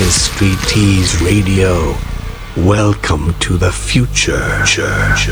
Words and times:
Is 0.00 0.14
Street 0.14 0.58
Tease 0.66 1.20
Radio. 1.20 1.94
Welcome 2.56 3.34
to 3.40 3.58
the 3.58 3.70
future. 3.70 4.40
Ah, 4.42 4.64
ah, 4.78 5.26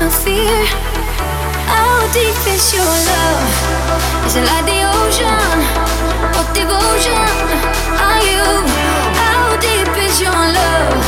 no 0.00 0.10
fear. 0.10 0.64
How 1.66 2.06
deep 2.12 2.38
is 2.46 2.72
your 2.72 2.84
love? 2.84 4.26
Is 4.26 4.36
it 4.36 4.44
like 4.44 4.64
the 4.64 4.80
ocean? 4.86 5.58
What 6.34 6.48
devotion 6.54 7.28
are 8.06 8.22
you? 8.22 8.46
How 9.22 9.56
deep 9.58 9.90
is 10.06 10.20
your 10.20 10.30
love? 10.30 11.02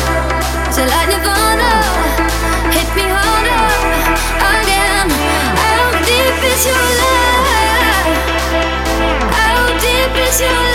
Is 0.71 0.79
it 0.79 0.89
like 0.89 1.09
Nirvana? 1.09 1.73
Hit 2.75 2.89
me 2.97 3.07
harder 3.07 3.67
again. 4.59 5.09
How 5.63 5.91
deep 6.11 6.39
is 6.51 6.67
your 6.67 6.87
love? 7.03 8.07
How 9.39 9.59
deep 9.79 10.15
is 10.27 10.41
your 10.41 10.51
love? 10.51 10.70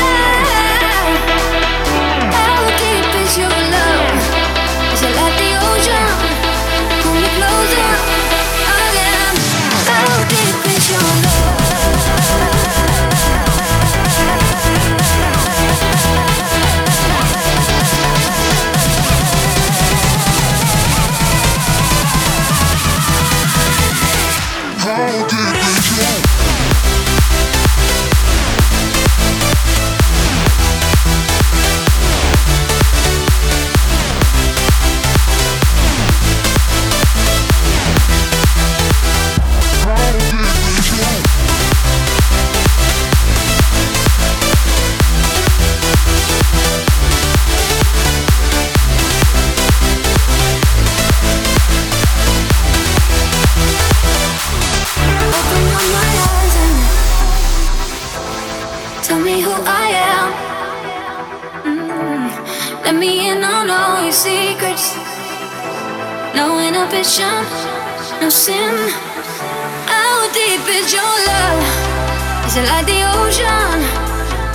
Is 72.56 72.64
it 72.64 72.70
like 72.70 72.86
the 72.86 73.04
ocean? 73.04 73.80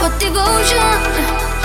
What 0.01 0.19
devotion 0.19 1.01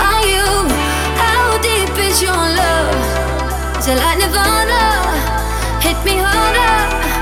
are 0.04 0.24
you? 0.28 0.68
How 1.16 1.56
deep 1.62 1.96
is 1.96 2.20
your 2.20 2.36
love? 2.36 3.78
Is 3.78 3.88
it 3.88 3.96
like 3.96 4.18
nirvana? 4.18 4.84
Hit 5.80 5.96
me 6.04 6.18
harder. 6.20 7.15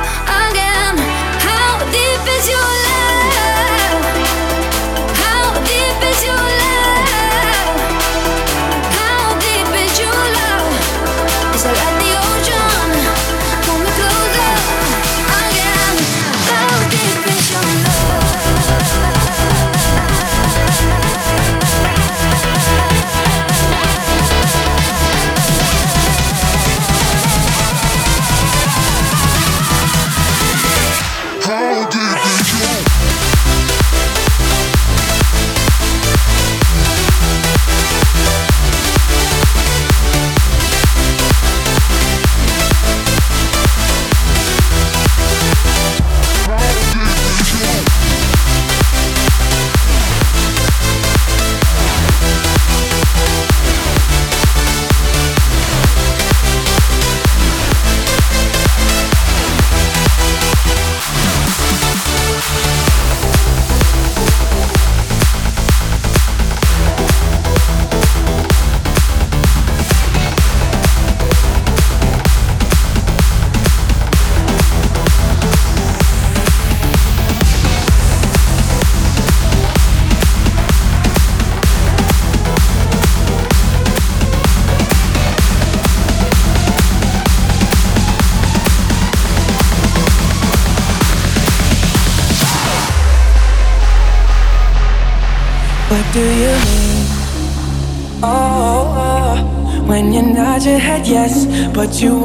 but 101.75 102.01
you 102.01 102.24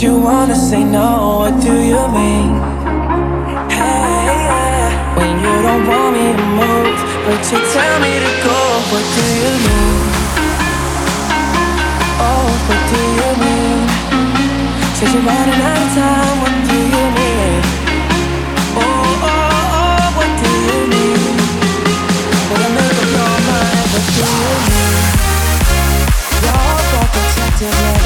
You 0.00 0.16
wanna 0.16 0.54
say 0.54 0.84
no, 0.84 1.38
what 1.40 1.60
do 1.60 1.72
you 1.72 1.98
mean? 2.14 2.54
Hey, 3.68 4.30
yeah. 4.30 5.16
When 5.18 5.32
you 5.42 5.54
don't 5.66 5.84
want 5.88 6.14
me 6.14 6.26
to 6.38 6.46
move, 6.54 6.98
but 7.26 7.42
you 7.50 7.58
tell 7.74 7.98
me 7.98 8.12
to 8.24 8.32
go, 8.46 8.58
what 8.94 9.04
do 9.16 9.24
you 9.42 9.52
mean? 9.66 9.98
Oh, 12.22 12.46
what 12.68 12.80
do 12.92 13.00
you 13.18 13.30
mean? 13.42 13.82
Said 14.94 15.10
you're 15.14 15.26
running 15.26 15.62
out 15.66 15.82
of 15.82 15.90
time, 15.98 16.36
what 16.42 16.54
do 16.70 16.78
you 16.94 17.04
mean? 17.18 17.58
Oh, 18.78 19.26
oh, 19.26 19.78
oh, 19.82 20.06
what 20.14 20.30
do 20.38 20.50
you 20.68 20.78
mean? 20.94 21.34
When 22.50 22.60
I 22.62 22.70
make 22.70 22.98
up 23.02 23.10
your 23.18 23.34
mind, 23.50 23.86
what 23.90 24.04
do 24.14 24.22
you 24.22 24.54
mean? 24.70 25.10
You're 26.38 26.54
all 26.54 27.02
protective, 27.10 27.97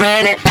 planet. 0.00 0.49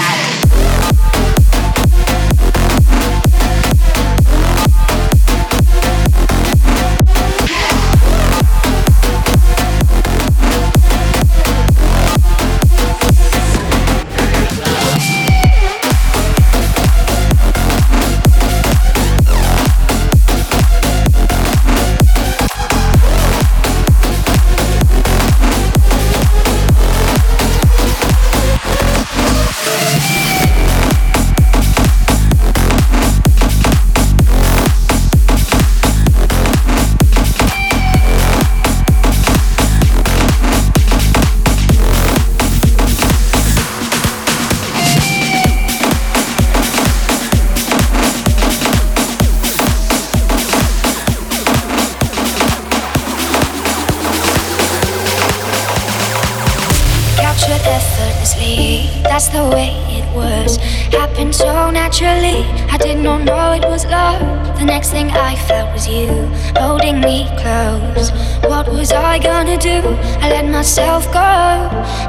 yourself 70.69 71.11
go. 71.11 71.19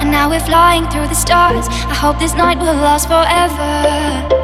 And 0.01 0.11
now 0.11 0.29
we're 0.29 0.39
flying 0.39 0.87
through 0.91 1.09
the 1.09 1.15
stars. 1.15 1.67
I 1.69 1.95
hope 1.95 2.19
this 2.19 2.35
night 2.35 2.59
will 2.59 2.75
last 2.75 3.09
forever. 3.09 4.40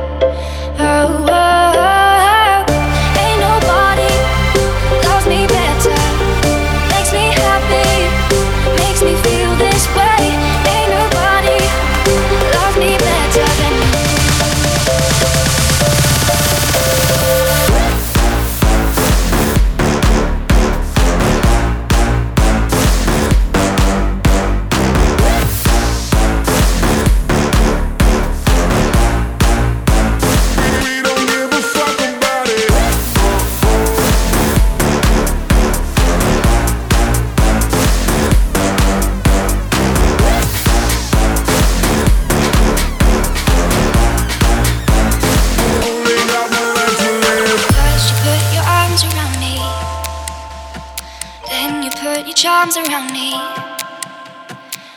arms 52.67 52.77
around 52.77 53.13
me. 53.13 53.33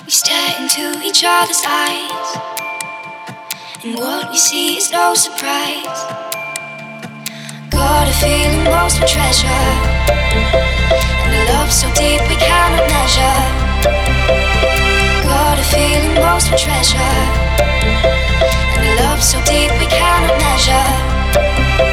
We 0.06 0.12
stare 0.12 0.56
into 0.60 1.06
each 1.06 1.24
other's 1.26 1.62
eyes. 1.68 2.38
And 3.84 3.96
what 3.96 4.32
we 4.32 4.38
see 4.38 4.78
is 4.78 4.92
no 4.92 5.14
surprise. 5.14 6.00
Got 7.70 8.08
a 8.08 8.14
feeling 8.22 8.64
most 8.64 8.98
for 8.98 9.06
treasure. 9.06 9.66
And 11.24 11.34
a 11.36 11.54
love 11.54 11.72
so 11.72 11.88
deep 11.94 12.22
we 12.30 12.36
cannot 12.38 12.86
measure. 12.96 13.40
Got 15.24 15.60
a 15.60 15.66
feeling 15.74 16.16
most 16.16 16.50
for 16.50 16.58
treasure. 16.58 17.16
And 18.78 18.88
a 18.88 19.04
love 19.04 19.22
so 19.22 19.38
deep 19.44 19.72
we 19.80 19.86
cannot 19.86 20.38
measure. 20.42 21.89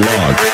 Blog. 0.00 0.47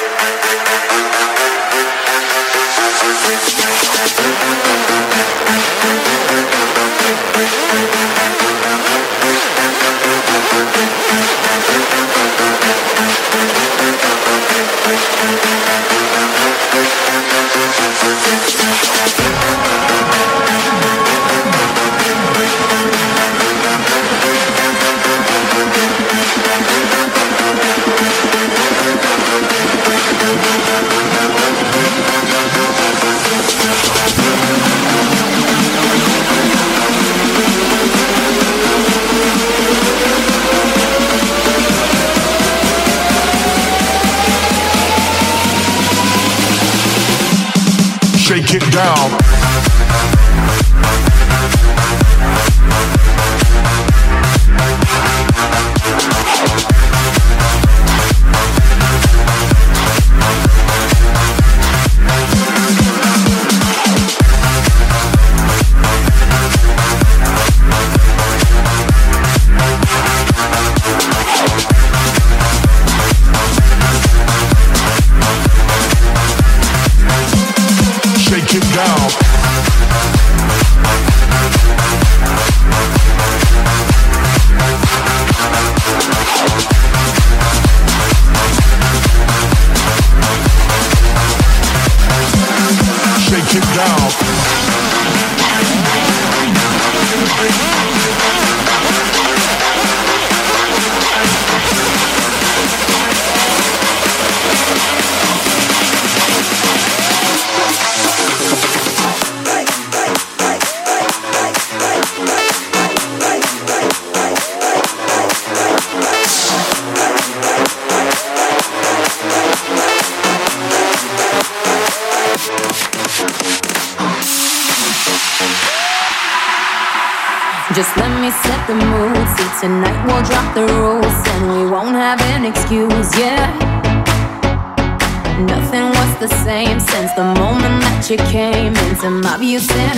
you 139.55 139.61
said 139.61 139.94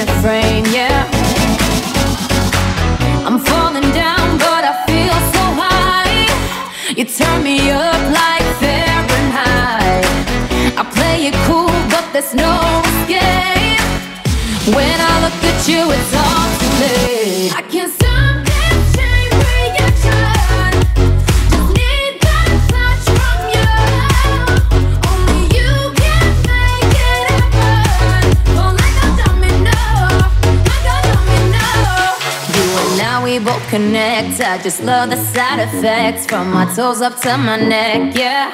just 34.67 34.83
love 34.83 35.11
the 35.11 35.17
side 35.17 35.61
effects 35.61 36.27
from 36.27 36.51
my 36.53 36.64
toes 36.75 37.01
up 37.01 37.14
to 37.21 37.39
my 37.39 37.57
neck, 37.57 38.17
yeah. 38.17 38.51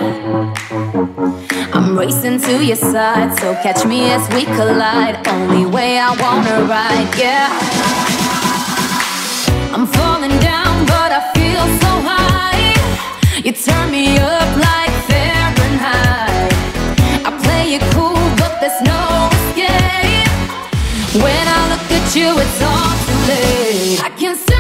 I'm 1.73 1.97
racing 1.99 2.39
to 2.43 2.63
your 2.63 2.77
side, 2.77 3.35
so 3.39 3.55
catch 3.63 3.87
me 3.87 4.11
as 4.11 4.23
we 4.35 4.45
collide. 4.45 5.27
Only 5.27 5.65
way 5.65 5.99
I 5.99 6.11
wanna 6.23 6.69
ride, 6.69 7.11
yeah. 7.17 7.49
I'm 9.73 9.87
falling 9.87 10.37
down, 10.41 10.85
but 10.85 11.11
I 11.19 11.21
feel 11.33 11.65
so 11.83 11.93
high. 12.11 12.75
You 13.43 13.53
turn 13.53 13.91
me 13.91 14.19
up 14.19 14.51
like 14.69 14.93
Fahrenheit. 15.09 16.53
I 17.25 17.31
play 17.43 17.65
it 17.77 17.85
cool, 17.95 18.23
but 18.37 18.53
there's 18.61 18.83
no 18.83 19.03
escape. 19.39 20.29
When 21.25 21.45
I 21.57 21.61
look 21.73 21.87
at 21.99 22.07
you, 22.15 22.29
it's 22.45 22.61
all 22.69 22.93
too 23.07 23.19
late. 23.31 24.05
I 24.05 24.11
can 24.21 24.52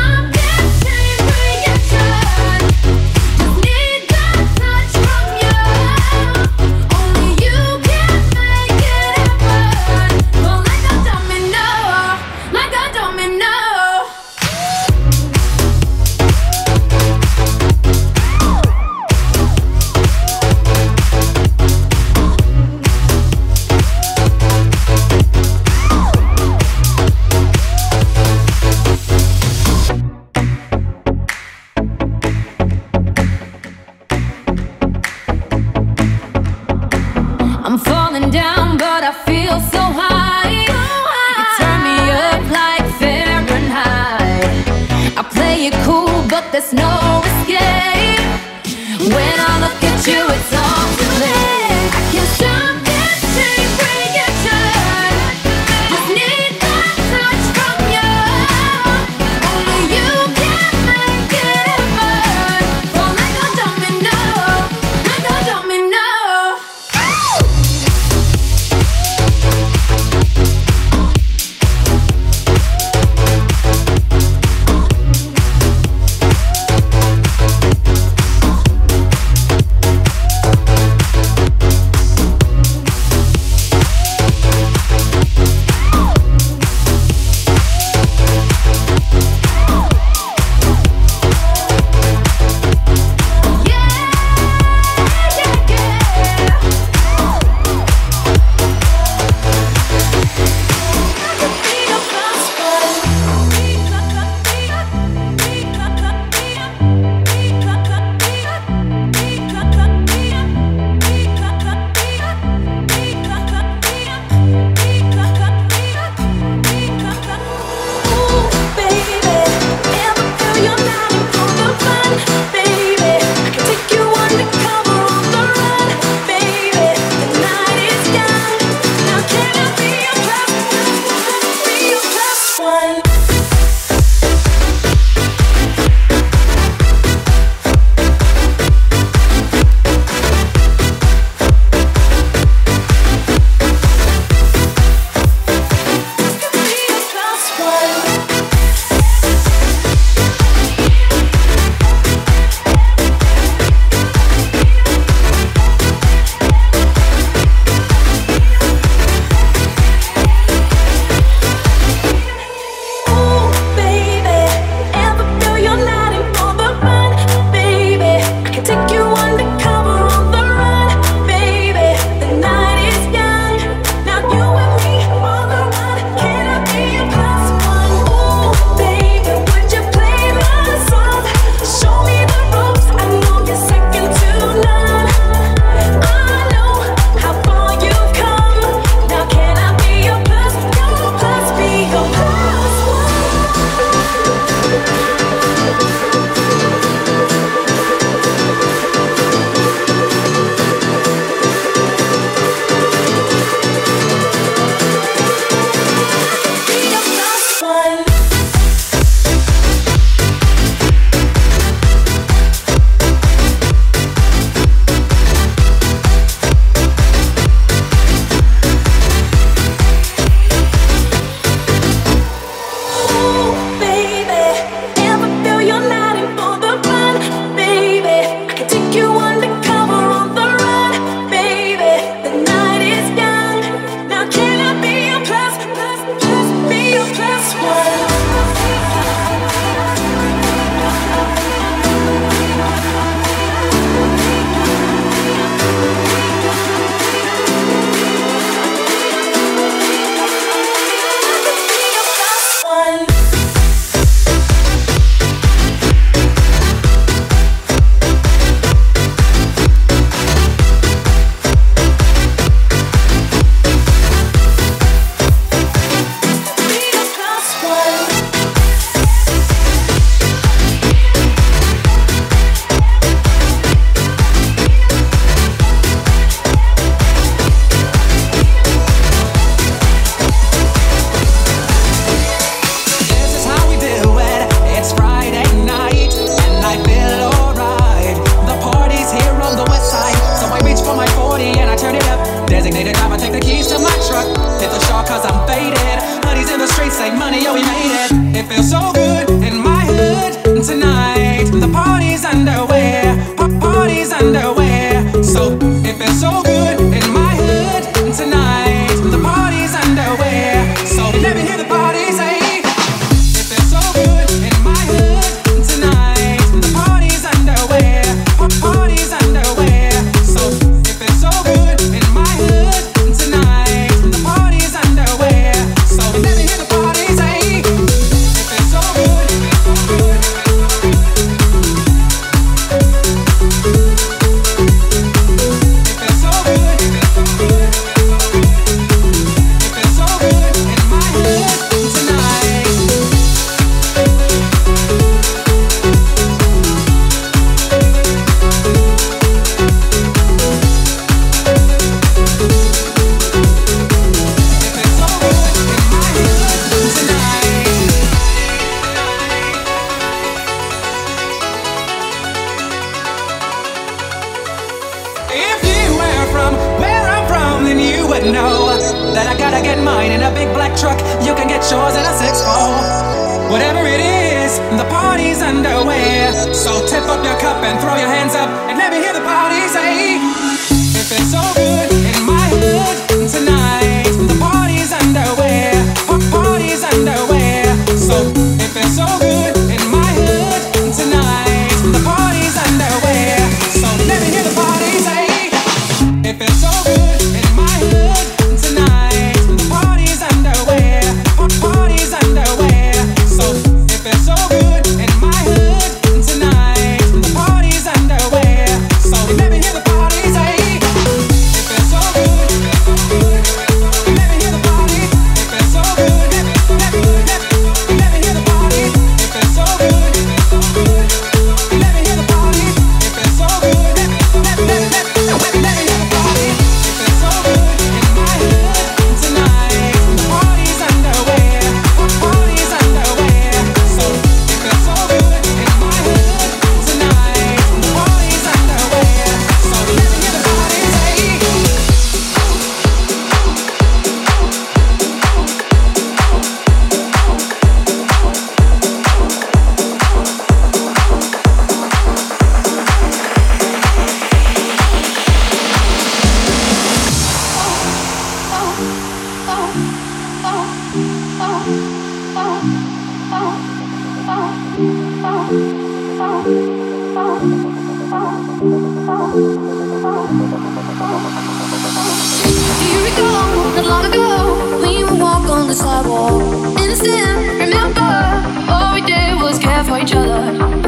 each 480.02 480.14
other. 480.14 480.81